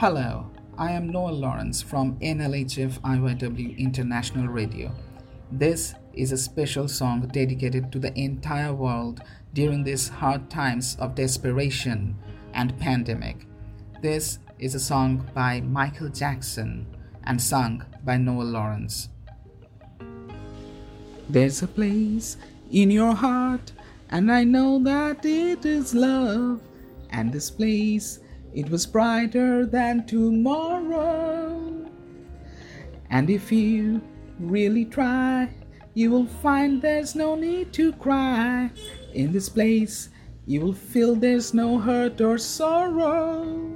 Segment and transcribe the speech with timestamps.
[0.00, 0.46] Hello,
[0.78, 4.94] I am Noel Lawrence from NLHF IYW International Radio.
[5.52, 9.20] This is a special song dedicated to the entire world
[9.52, 12.16] during these hard times of desperation
[12.54, 13.44] and pandemic.
[14.00, 16.86] This is a song by Michael Jackson
[17.24, 19.10] and sung by Noel Lawrence.
[21.28, 22.38] There's a place
[22.72, 23.72] in your heart,
[24.08, 26.62] and I know that it is love.
[27.10, 28.20] And this place,
[28.54, 31.86] it was brighter than tomorrow.
[33.10, 34.00] And if you
[34.38, 35.50] really try,
[35.94, 38.70] you will find there's no need to cry.
[39.12, 40.08] In this place,
[40.46, 43.70] you will feel there's no hurt or sorrow.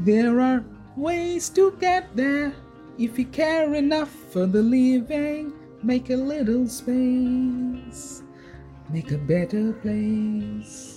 [0.00, 0.64] There are
[0.96, 2.52] ways to get there
[2.98, 5.52] if you care enough for the living.
[5.82, 8.22] Make a little space,
[8.88, 10.91] make a better place.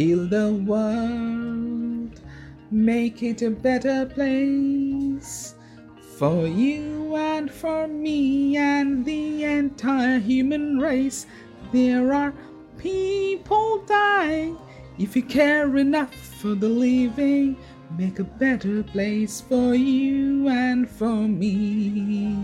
[0.00, 2.22] Heal the world,
[2.70, 5.54] make it a better place
[6.16, 11.26] for you and for me and the entire human race.
[11.70, 12.32] There are
[12.78, 14.56] people dying.
[14.98, 17.58] If you care enough for the living,
[17.98, 22.38] make a better place for you and for me.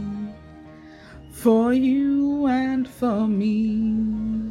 [1.31, 4.46] For you and for me.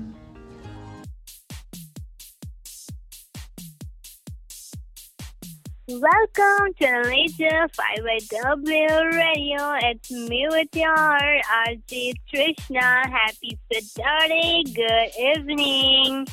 [5.87, 9.73] Welcome to the Major 5W Radio.
[9.83, 13.07] It's me with your RJ Trishna.
[13.07, 14.63] Happy Saturday.
[14.73, 16.25] Good evening.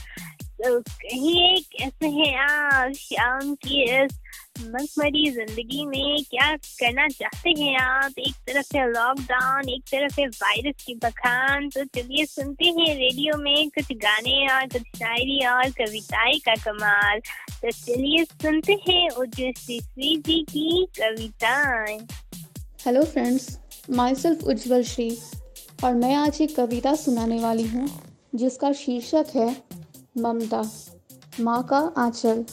[0.62, 1.58] So, here,
[2.00, 4.21] here, Shyam, she is uh,
[4.56, 8.18] मखमरी ज़िंदगी में क्या करना चाहते हैं आप?
[8.18, 13.36] एक तरफ़ है लॉकडाउन एक तरफ़ है वायरस की बखान। तो चलिए सुनते हैं रेडियो
[13.38, 19.52] में कुछ गाने और कुछ शायरी और कविताएँ का कमाल। तो चलिए सुनते हैं उज्जवल
[19.98, 21.98] जी की कविताएँ।
[22.86, 23.58] हेलो फ्रेंड्स
[23.90, 25.10] माई सेल्फ उज्जवल श्री
[25.84, 27.88] और मैं आज एक कविता सुनाने वाली हूँ,
[28.34, 29.50] जिसका शीर्षक है
[30.18, 30.62] ममता,
[31.40, 32.44] माँ का आंचल।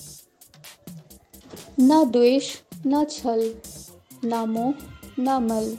[1.81, 2.55] न द्वेष,
[2.87, 3.55] न छल,
[4.25, 4.73] न मोह,
[5.19, 5.77] न मल।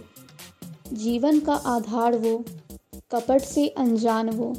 [0.92, 2.44] जीवन का आधार वो,
[3.10, 4.56] कपट से अनजान वो।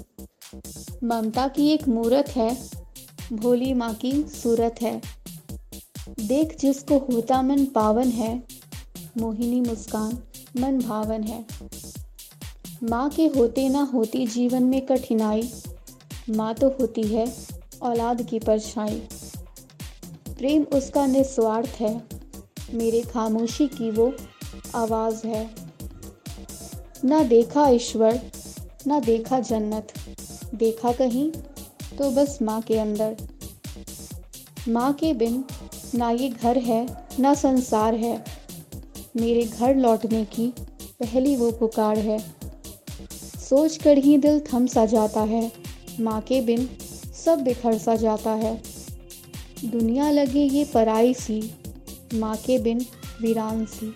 [1.03, 2.69] ममता की एक मूरत है,
[3.33, 5.01] भोली माँ की सूरत है।
[6.19, 8.43] देख जिसको होता मन पावन है,
[9.17, 10.23] मोहिनी मुस्कान,
[10.61, 11.45] मन भावन है।
[12.83, 15.53] माँ के होते ना होती जीवन में कठिनाई,
[16.29, 17.33] माँ तो होती है
[17.81, 19.07] औलाद की परछाई।
[20.41, 22.03] प्रेम उसका निस्वार्थ है।
[22.73, 24.13] मेरे खामोशी की वो
[24.75, 25.49] आवाज़ है।
[27.05, 28.21] ना देखा ईश्वर,
[28.87, 29.93] ना देखा जन्नत।
[30.55, 31.31] देखा कहीं
[31.97, 33.17] तो बस माँ के अंदर।
[34.69, 35.45] माँ के बिन
[35.95, 38.25] ना ये घर है, ना संसार है।
[39.15, 40.53] मेरे घर लौटने की
[40.99, 42.35] पहली वो पुकार है।
[43.49, 45.51] सोच कर ही दिल थम सा जाता है।
[45.99, 46.69] माँ के बिन
[47.25, 48.70] सब बिखर सा जाता है।
[49.65, 51.53] दुनिया लगे ये पराई सी,
[52.13, 52.79] माँ के बिन
[53.21, 53.93] वीरान सी।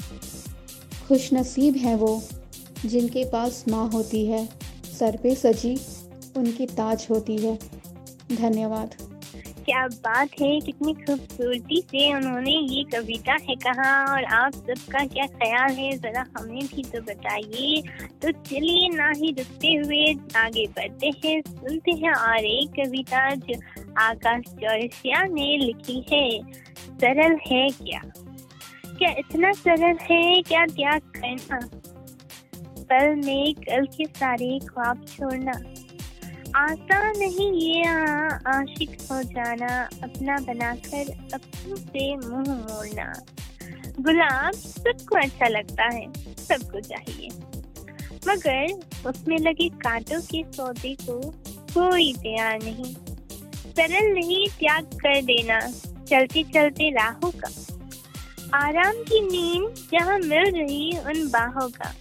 [1.08, 2.24] खुश नसीब हैं वो,
[2.86, 4.46] जिनके पास माँ होती है,
[5.00, 5.76] सर पे सजी
[6.38, 7.60] उनकी ताज होती है।
[8.36, 8.96] धन्यवाद।
[9.66, 15.26] क्या बात है, कितनी खूबसूरती से उन्होंने ये कविता है कहा, और आप सबका क्या
[15.26, 17.82] ख्याल है, जरा हमें भी तो बताइए।
[18.22, 23.56] तो चलिए ना ही रुकते हुए आगे बढ़ते हैं, सुनते हैं और एक कविता जो
[23.98, 28.02] आकाश चौरसिया ने लिखी है, सरल है क्या?
[28.98, 30.42] क्या इतना सरल है?
[30.42, 31.60] क्या त्याग करना?
[32.80, 35.52] पल में कल के सारे ख्वाब छोड़ना।
[36.56, 37.84] आता नहीं ये
[38.48, 43.14] आशिक हो जाना, अपना बनाकर अपनों से मुँह मोड़ना।
[44.00, 47.30] गुलाब सबको अच्छा लगता है, सबको चाहिए।
[48.28, 48.66] मगर
[49.10, 51.32] उसमें लगे कांटों के सौदे को
[51.74, 52.96] कोई तैयार नहीं।
[53.78, 55.60] सरल नहीं त्याग कर देना।
[56.10, 57.50] चलते चलते राहों का।
[58.54, 61.94] आराम की नींद जहाँ मिल रही उन बाहों का।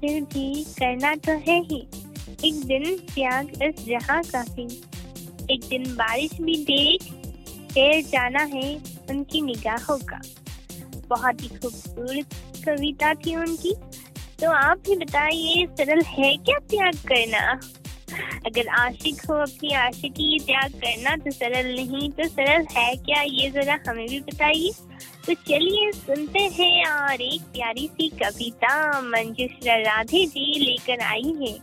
[0.00, 1.80] फिर भी करना तो है ही।
[2.44, 2.84] एक दिन
[3.14, 4.64] त्याग इस जहाँ का भी
[5.50, 7.02] एक दिन बारिश भी देख,
[7.72, 8.74] फिर जाना है
[9.10, 10.20] उनकी निगाहों का।
[11.08, 12.34] बहुत ही खूबसूरत
[12.64, 13.74] कविता थी उनकी।
[14.40, 17.60] तो आप भी बताइए, सरल है क्या त्याग करना?
[18.46, 23.50] अगर आशिक हो अपनी आशिकी त्याग करना तो सरल नहीं तो सरल है क्या ये
[23.50, 24.72] जरा हमें भी बताइए?
[25.26, 31.58] तो चलिए सुनते हैं और एक प्यारी सी कविता मंजुश्रा राधे जी लेकर आई है।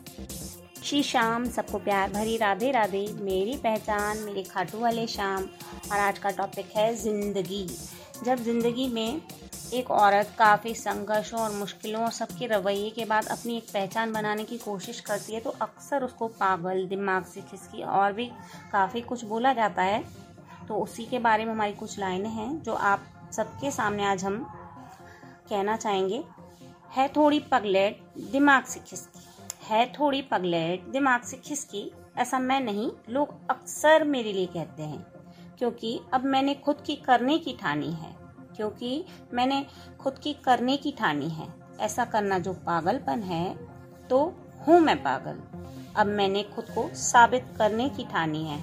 [0.84, 5.44] श्री शाम सबको प्यार भरी राधे राधे, मेरी पहचान, मेरे खाटू वाले शाम
[5.92, 7.66] और आज का टॉपिक है ज़िंदगी।
[8.26, 9.22] जब ज़िंदगी में
[9.74, 14.44] एक औरत काफ़ी संघर्षों और मुश्किलों और सबके रवैये के बाद अपनी एक पहचान बनाने
[14.44, 18.26] की कोशिश करती है तो अक्सर उसको पागल, दिमाग से खिसकी और भी
[18.72, 20.04] काफ़ी कुछ बोला जाता है।
[20.68, 24.44] तो उसी के बारे में हमारी कुछ लाइनें हैं, जो आप सबके सामने आज हम
[25.50, 26.24] कहना चाहेंगे।
[26.92, 29.26] है थोड़ी पगलेट, दिमाग से खिसकी।
[29.64, 35.06] है थोड़ी पगलेट, दिमाग से खिसकी, ऐसा मैं नहीं, लोग अक्सर मेरे लिए कहते हैं,
[35.58, 38.27] क्योंकि अब मैंने खुद की करने की ठानी है।
[38.58, 39.66] क्योंकि मैंने
[40.00, 41.48] खुद की करने की ठानी है।
[41.80, 43.46] ऐसा करना जो पागलपन है
[44.10, 44.24] तो
[44.68, 45.42] हूँ मैं पागल।
[45.96, 48.60] अब मैंने खुद को साबित करने की ठानी है।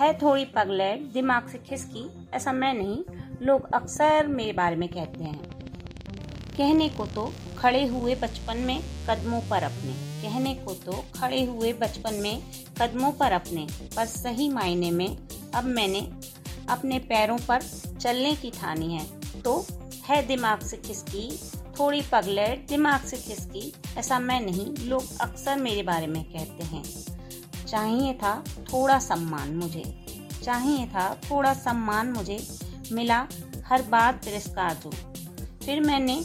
[0.00, 3.02] है थोड़ी पगलेट दिमाग से खिसकी, ऐसा मैं नहीं,
[3.42, 5.50] लोग अक्सर मेरे बारे में कहते हैं।
[6.56, 9.92] कहने को तो खड़े हुए बचपन में, कदमों पर अपने।
[10.22, 12.42] कहने को तो खड़े हुए बचपन में,
[12.80, 13.66] कदमों पर अपने।
[13.96, 15.16] पर सही मायने में,
[15.54, 16.00] अब मैंने
[16.68, 17.62] अपने पैरों पर
[18.00, 19.54] चलने की ठानी है। तो
[20.04, 21.28] है दिमाग से खिसकी
[21.78, 26.82] थोड़ी पगलेट दिमाग से खिसकी ऐसा मैं नहीं, लोग अक्सर मेरे बारे में कहते हैं।
[27.66, 28.34] चाहिए था
[28.72, 29.84] थोड़ा सम्मान मुझे।
[30.42, 32.38] चाहिए था थोड़ा सम्मान मुझे।
[32.92, 33.26] मिला
[33.66, 34.90] हर बात तिरस्कार जो
[35.64, 36.22] फिर मैंने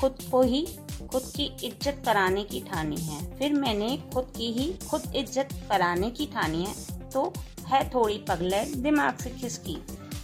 [0.00, 0.66] खुद को ही
[1.02, 6.10] खुद की इज़्ज़त कराने की ठानी है। फिर मैंने खुद की ही खुद इज़्ज़त कराने
[6.10, 7.32] की ठानी है। तो
[7.66, 9.74] है थोड़ी पगलेट दिमाग से खिसकी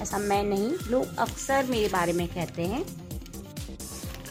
[0.02, 2.84] ऐसा मैं नहीं, लोग अक्सर मेरे बारे में कहते हैं।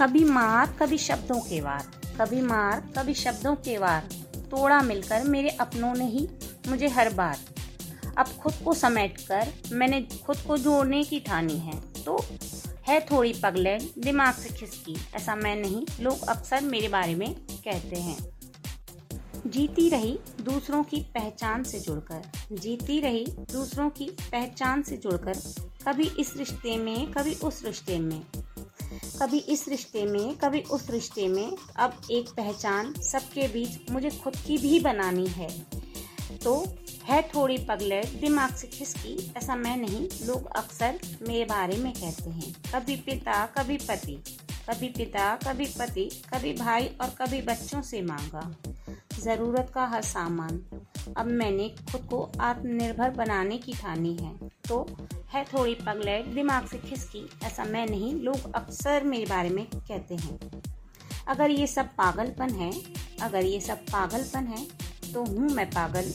[0.02, 1.88] कभी मार, कभी शब्दों के वार।
[2.22, 4.02] कभी मार, कभी शब्दों के वार।
[4.36, 6.30] तोड़ा मिलकर मेरे अपनों ने ही
[6.68, 7.40] मुझे हर बार।
[8.18, 12.26] अब खुद को समेट कर मैंने खुद को जोड़ने की ठानी है। तो
[12.88, 17.96] है थोड़ी पगलेट दिमाग से खिसकी। ऐसा मैं नहीं, लोग अक्सर मेरे बारे में कहते
[17.96, 18.37] हैं।
[19.46, 26.12] जीती रही दूसरों की पहचान से जुड़कर। जीती रही दूसरों की पहचान से जुड़कर। कभी
[26.20, 28.22] इस रिश्ते में, कभी उस रिश्ते में।
[29.22, 34.36] कभी इस रिश्ते में, कभी उस रिश्ते में। अब एक पहचान सबके बीच मुझे खुद
[34.36, 35.66] की भी बनानी है।
[36.44, 36.66] तो
[37.04, 42.30] है थोड़ी पगलेट दिमाग से खिसकी, ऐसा मैं नहीं। लोग अक्सर मेरे बारे में कहते
[42.30, 44.24] हैं। कभी पिता, कभी पति।
[44.70, 48.56] कभी पिता, कभी पति, कभी भाई और कभी बच्चों से मांगा।
[49.28, 50.60] ज़रूरत का हर सामान।
[51.18, 54.86] अब मैंने खुद को आत्मनिर्भर बनाने की ठानी है। तो
[55.30, 60.16] है थोड़ी पगलेट दिमाग से खिसकी, ऐसा मैं नहीं, लोग अक्सर मेरे बारे में कहते
[60.16, 60.62] हैं।
[61.28, 62.72] अगर ये सब पागलपन है,
[63.22, 64.66] अगर ये सब पागलपन है
[65.14, 66.12] तो हूँ मैं पागल।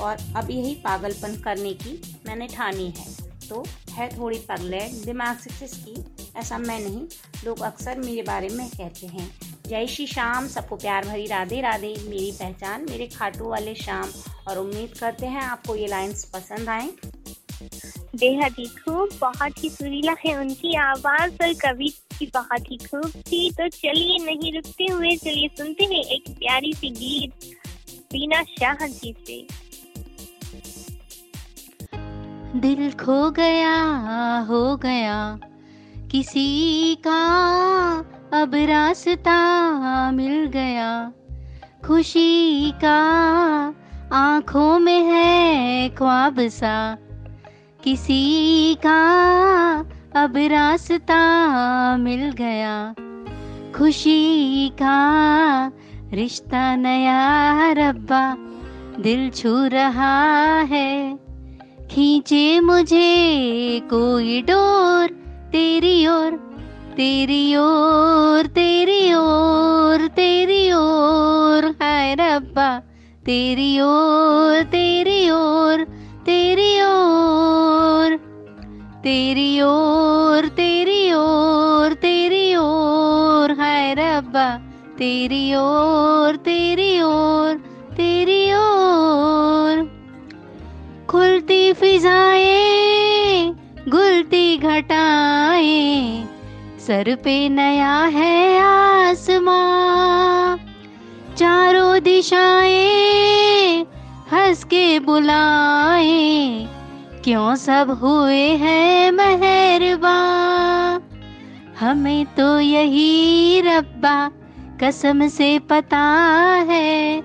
[0.00, 3.06] और अब यही पागलपन करने की मैंने ठानी है।
[3.48, 6.04] तो है थोड़ी पगलेट दिमाग से खिसकी,
[6.36, 7.06] ऐसा मैं नहीं,
[7.44, 9.30] लोग अक्सर मेरे बारे में कहते हैं।
[9.68, 14.08] जय श्री श्याम सबको प्यार भरी राधे राधे। मेरी पहचान मेरे खाटू वाले शाम
[14.48, 16.88] और उम्मीद करते हैं आपको ये लाइंस पसंद आए।
[18.14, 21.88] बेहद ही खूब बहुत ही सुरीला है उनकी आवाज़ और कवि
[22.18, 26.72] की बहुत ही खूब थी। तो चलिए नहीं रुकते हुए चलिए सुनते हैं एक प्यारी
[26.72, 27.32] सी गीत
[28.12, 29.46] बीना शाह जी से।
[32.60, 33.76] दिल खो गया
[34.48, 35.18] हो गया
[36.10, 37.18] किसी का
[38.32, 41.12] अब रास्ता मिल गया।
[41.86, 42.98] खुशी का
[44.12, 46.96] आँखों में है ख्वाब सा।
[47.84, 49.00] किसी का
[50.16, 51.16] अब रास्ता
[51.96, 52.94] मिल गया।
[53.72, 54.98] खुशी का
[56.12, 58.34] रिश्ता नया रब्बा,
[59.02, 61.18] दिल छू रहा है।
[61.90, 63.30] खींचे मुझे
[63.90, 65.06] कोई डोर
[65.52, 66.47] तेरी ओर।
[66.98, 72.78] तेरी ओर तेरी ओर तेरी ओर हाय रब्बा।
[73.26, 75.84] तेरी ओर तेरी ओर
[76.26, 78.16] तेरी ओर।
[79.04, 84.56] तेरी ओर तेरी ओर तेरी ओर हाय रब्बा।
[84.98, 87.54] तेरी ओर तेरी ओर
[87.96, 89.90] तेरी ओर।
[91.08, 93.52] खुलती फिजाएँ,
[93.88, 96.27] गुलती घटाएँ।
[96.88, 100.56] सर पे नया है आसमां।
[101.36, 103.82] चारों दिशाएँ
[104.32, 106.14] हंस के बुलाए,
[107.24, 111.02] क्यों सब हुए हैं मेहरबान?
[111.80, 114.16] हमें तो यही रब्बा
[114.82, 116.04] कसम से पता
[116.70, 117.22] है,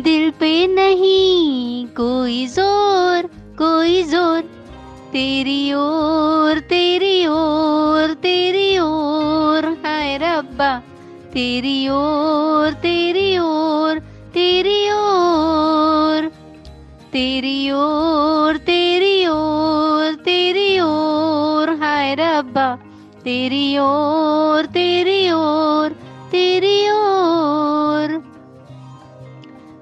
[0.00, 4.40] दिल पे नहीं कोई ज़ोर कोई ज़ोर।
[5.12, 8.65] तेरी ओर तेरी ओर, तेरी
[10.56, 10.78] रब्बा
[11.32, 13.98] तेरी ओर तेरी ओर
[14.34, 16.28] तेरी ओर।
[17.12, 22.76] तेरी ओर तेरी ओर तेरी ओर, हाय रब्बा।
[23.24, 25.92] तेरी ओर तेरी ओर
[26.32, 28.22] तेरी ओर।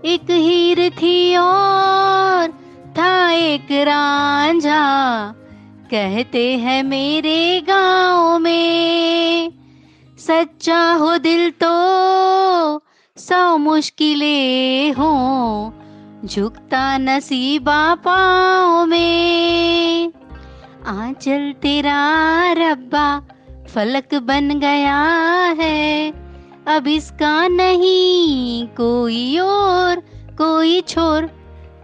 [0.05, 2.51] एक हीर थी और
[2.99, 4.83] था एक रांझा।
[5.91, 9.54] कहते हैं मेरे गाँव में
[10.25, 11.71] सच्चा हो दिल तो
[13.17, 15.09] सौ मुश्किलें हो,
[16.25, 20.13] झुकता नसीबा पाओ में।
[20.87, 21.99] आंचल तेरा
[22.53, 23.07] रब्बा
[23.69, 25.03] फलक बन गया
[25.61, 26.11] है,
[26.69, 30.01] अब इसका नहीं कोई और
[30.39, 31.27] कोई छोर।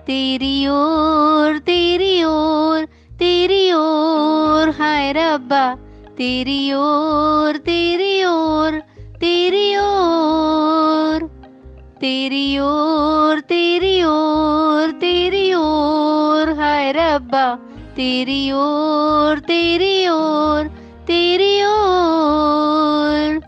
[0.06, 2.84] तेरी ओर तेरी ओर
[3.18, 5.64] तेरी ओर, हाय रब्बा।
[6.20, 8.80] तेरी ओर तेरी ओर
[9.20, 11.26] तेरी ओर
[12.00, 17.54] तेरी ओर तेरी ओर तेरी ओर, हाय रब्बा,
[17.96, 20.66] तेरी ओर तेरी ओर
[21.06, 23.40] तेरी ओर।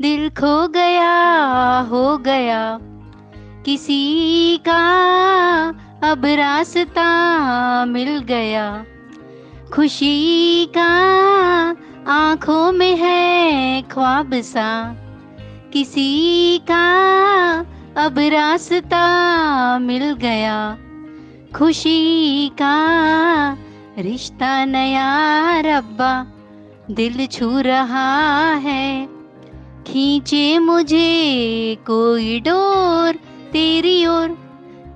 [0.00, 1.14] दिल खो गया,
[1.80, 2.78] हो गया,
[3.64, 4.82] किसी का
[6.10, 8.84] अब रास्ता मिल गया।
[9.74, 10.90] खुशी का
[12.08, 14.96] आँखों में है ख्वाब सा।
[15.72, 16.84] किसी का
[17.96, 19.04] अब रास्ता
[19.78, 20.76] मिल गया।
[21.56, 22.76] खुशी का
[23.98, 26.26] रिश्ता नया रब्बा,
[26.90, 29.06] दिल छू रहा है।
[29.86, 33.12] खींचे मुझे कोई डोर,
[33.52, 34.28] तेरी ओर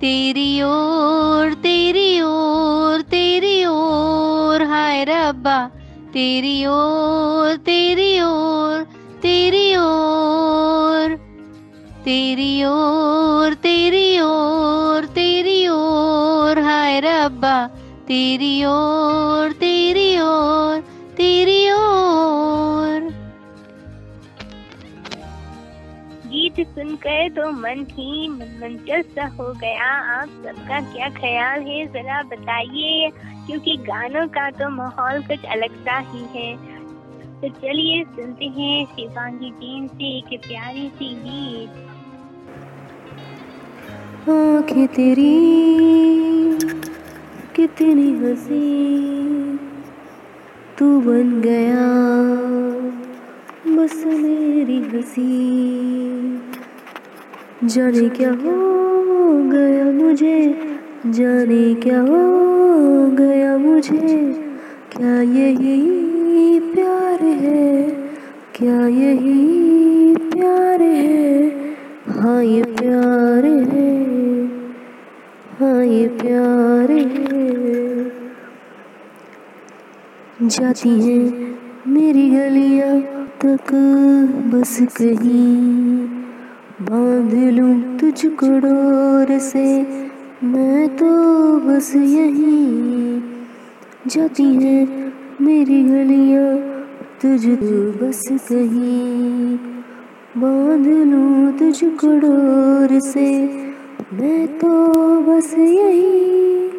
[0.01, 5.71] तेरी ओर तेरी ओर तेरी ओर, हाय रब्बा।
[6.19, 8.83] तेरी ओर तेरी ओर
[9.23, 11.17] तेरी ओर।
[12.05, 17.67] तेरी ओर तेरी ओर तेरी ओर। हाय रब्बा,
[18.09, 20.81] तेरी ओर तेरी ओर
[21.17, 21.78] तेरी ओर
[26.59, 31.87] गीत सुनकर तो मन ही मंचल सा हो गया। आप सबका क्या ख्याल है?
[31.87, 33.11] जरा बताइए,
[33.47, 36.57] क्योंकि गानों का तो माहौल कुछ अलग सा ही है।
[37.41, 41.71] तो चलिए सुनते हैं शिवांगी टीम से एक प्यारी सी गीत।
[44.29, 45.37] आँखें तेरी,
[47.57, 48.67] कितनी हसी
[50.79, 51.87] तू बन गया,
[53.77, 56.28] बस मेरी हँसी
[57.65, 58.79] जाने क्या हो
[59.51, 60.55] गया मुझे?
[61.07, 64.33] जाने क्या हो गया मुझे?
[64.93, 67.91] क्या यही प्यार है?
[68.55, 71.49] क्या यही प्यार है?
[72.09, 73.99] हाँ ये प्यार है।
[75.61, 77.29] हाँ ये प्यार है।
[80.49, 83.01] जाती हैं मेरी गलियाँ
[83.45, 83.75] तक
[84.55, 86.18] बस कहीं।
[86.83, 89.83] बाँध लूँ तुझको डोर से।
[90.45, 91.07] मैं तो
[91.59, 93.21] बस यहीं
[94.07, 96.55] जाती हैं मेरी गलियाँ,
[97.23, 99.57] तुझ तो बस कहीं।
[100.37, 103.29] बाँध लूँ तुझको डोर से।
[104.13, 104.71] मैं तो
[105.23, 106.71] बस यहीं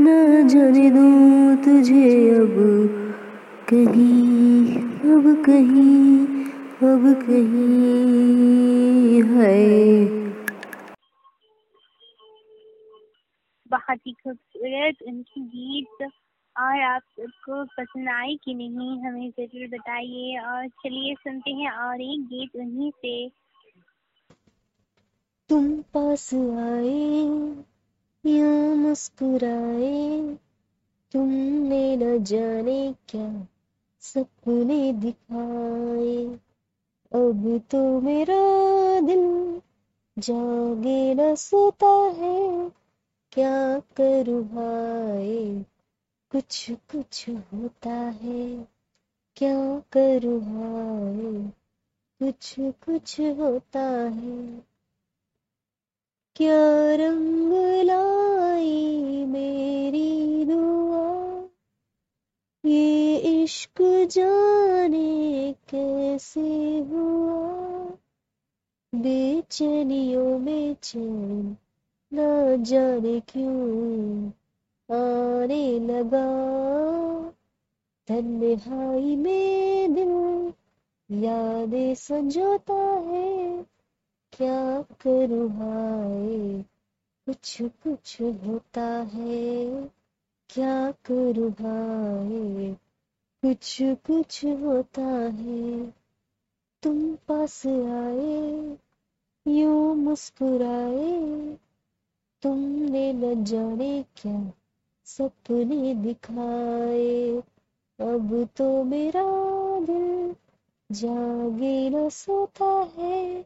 [0.00, 2.54] ना जाने दूँ तुझे अब
[3.70, 4.76] कहीं
[5.14, 6.33] अब कहीं।
[6.84, 10.04] अब कहीं है।
[13.70, 16.10] बहुत ही खूबसूरत उनकी गीत
[16.56, 22.00] और आप सबको पसंद आई कि नहीं हमें ज़रूर बताइए। और चलिए सुनते हैं और
[22.00, 23.30] एक गीत उन्हीं से।
[25.50, 27.22] तुम पास आए
[28.24, 30.36] या मुस्कुराए
[31.12, 33.46] तुमने न जाने क्या
[34.02, 36.38] सपने दिखाए।
[37.14, 38.38] अब तो मेरा
[39.00, 39.60] दिल
[40.18, 42.72] जागे न सोता है।
[43.32, 45.64] क्या करूँ हाय?
[46.30, 48.68] कुछ कुछ होता है।
[49.36, 51.50] क्या करूँ हाय?
[52.18, 54.64] कुछ कुछ होता है।
[56.36, 57.52] क्या रंग
[57.82, 60.23] लाई मेरी
[62.66, 67.52] ये इश्क जाने कैसे हुआ?
[68.94, 71.56] बेचैनियों में चैन
[72.14, 74.28] ना जाने क्यों
[74.92, 76.54] आने लगा?
[78.08, 80.52] तन्हाई में दिल
[81.24, 83.66] यादें संजोता है।
[84.32, 86.62] क्या करूँ हाय?
[87.26, 89.64] कुछ कुछ होता है।
[90.48, 92.74] क्या करूँ भाई?
[93.42, 95.94] कुछ कुछ होता है।
[96.82, 98.76] तुम पास आए,
[99.48, 101.58] यूँ मुस्कुराए।
[102.42, 104.52] तुमने न जाने क्या
[105.04, 107.36] सपने दिखाए।
[108.00, 109.24] अब तो मेरा
[109.80, 110.36] दिल
[110.92, 113.42] जागे न सोता है।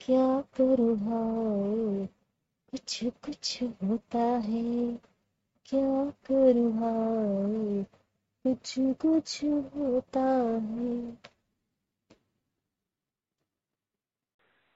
[0.00, 2.06] क्या करूँ भाई?
[2.70, 5.07] कुछ कुछ होता है।
[5.68, 7.82] क्या करूँ भाई
[8.44, 10.94] कुछ कुछ होता है।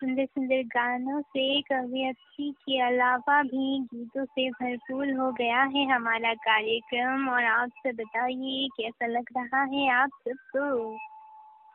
[0.00, 6.34] सुंदर सुंदर गानों से कवियत्री के अलावा भी गीतों से भरपूर हो गया है हमारा
[6.34, 10.96] कार्यक्रम। और आप सब बताइए, कैसा लग रहा है आप सबको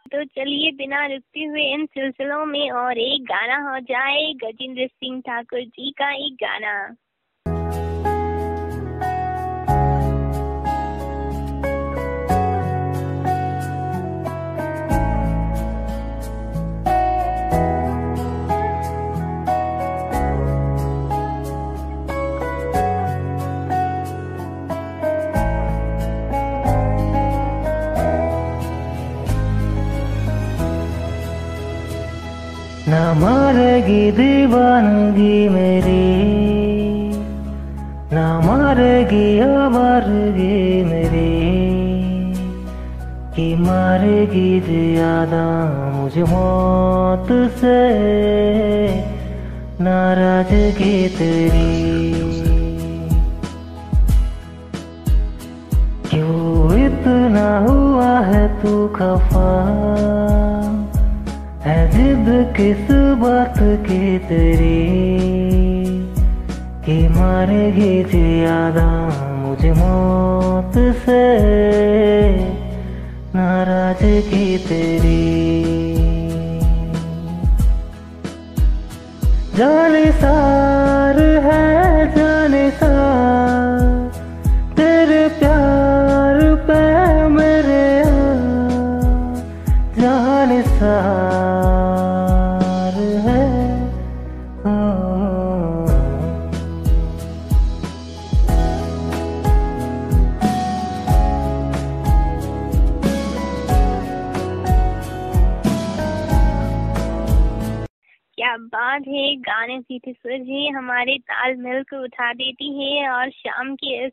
[0.05, 5.19] तो चलिए, बिना रुकते हुए इन सिलसिलों में और एक गाना हो जाए। गजेंद्र सिंह
[5.21, 6.77] ठाकुर जी का एक गाना।
[32.97, 36.29] न मारेगी दीवानगी मेरी।
[38.13, 41.37] न मारेगी आवारगी मेरी।
[43.35, 45.45] कि मारेगी ज़्यादा
[45.95, 47.79] मुझे मौत से।
[49.83, 52.13] नाराज़गी तेरी।
[56.09, 59.47] क्यों इतना हुआ है तू खफा?
[61.67, 64.79] जिद किस बात की तेरी
[66.85, 68.87] कि मारेगी ज़्यादा
[69.37, 71.23] मुझे मौत से।
[73.35, 75.23] नाराज़ की तेरी।
[79.57, 80.56] जाने सार
[109.17, 110.15] है गाने की थी
[110.49, 114.11] है हमारे ताल मिल को उठा देती है और शाम की इस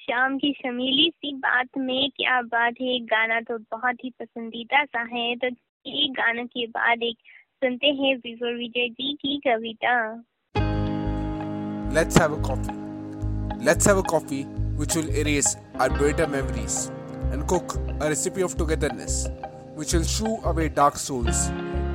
[0.00, 5.02] शाम की शमीली सी बात में क्या बात है गाना तो बहुत ही पसंदीदा सा
[5.12, 7.16] है तो एक गानों के बाद एक
[7.62, 9.94] सुनते हैं विजय विजय जी की कविता
[11.92, 12.74] Let's have a coffee.
[13.60, 14.44] Let's have a coffee
[14.80, 16.90] which will erase our bitter memories
[17.32, 19.28] and cook a recipe of togetherness
[19.74, 21.50] which will shoo away dark souls.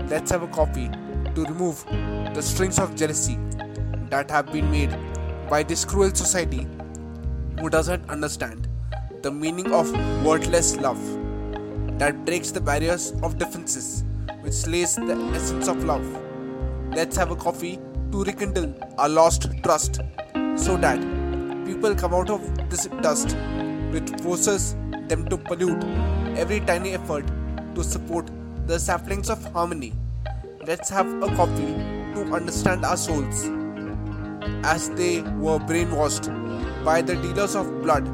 [0.10, 0.90] Let's have a coffee
[1.36, 1.86] to remove
[2.36, 3.38] the strings of jealousy
[4.10, 4.94] that have been made
[5.50, 6.68] by this cruel society
[7.62, 8.68] who doesn't understand
[9.22, 9.90] the meaning of
[10.26, 11.00] wordless love
[11.98, 14.04] that breaks the barriers of differences
[14.42, 16.06] which slays the essence of love.
[16.94, 17.80] Let's have a coffee
[18.12, 20.02] to rekindle our lost trust
[20.58, 21.00] so that
[21.66, 23.38] people come out of this dust
[23.92, 24.76] which forces
[25.08, 25.84] them to pollute
[26.36, 27.26] every tiny effort
[27.76, 28.30] to support
[28.68, 29.94] the saplings of harmony.
[30.68, 33.45] Let's have a coffee to understand our souls
[34.65, 36.29] as they were brainwashed
[36.85, 38.07] by the dealers of blood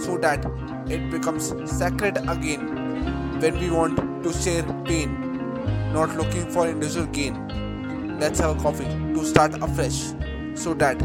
[0.00, 0.44] so that
[0.90, 8.18] it becomes sacred again when we want to share pain, not looking for individual gain.
[8.18, 10.12] Let's have a coffee to start afresh
[10.54, 11.00] so that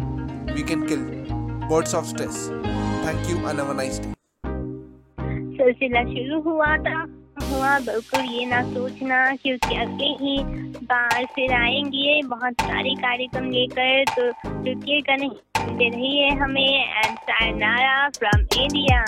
[0.55, 1.03] we can kill
[1.67, 2.47] birds of stress.
[3.03, 4.09] Thank you and have a nice day.
[5.57, 7.16] सिलसिला शुरू हुआ था
[7.50, 10.38] हुआ, बिल्कुल ये ना सोचना, क्योंकि अगले ही
[10.84, 14.28] बार फिर आएँगे, बहुत सारे कार्यक्रम लेकर तो
[14.64, 15.30] रुकिएगा नहीं,
[15.78, 17.18] दे रही है हमें एंड
[18.18, 19.04] फ्रॉम इंडिया